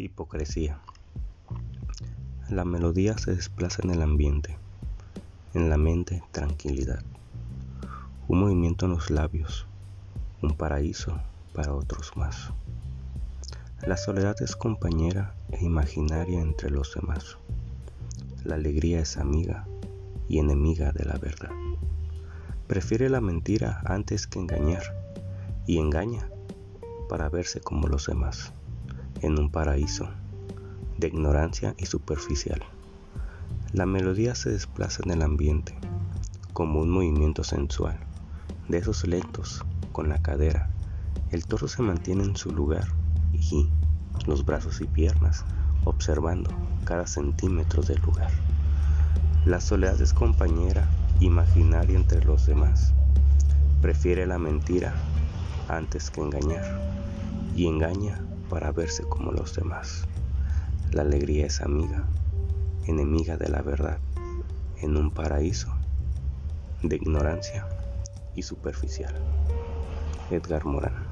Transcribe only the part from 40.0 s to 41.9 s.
la cadera. El torso se